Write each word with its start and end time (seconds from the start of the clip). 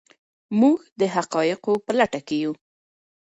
موږ 0.59 0.79
د 0.99 1.01
حقایقو 1.15 1.73
په 1.85 1.91
لټه 1.99 2.19
کې 2.27 2.37
یو. 2.43 2.53